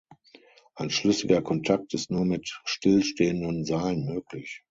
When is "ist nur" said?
1.93-2.25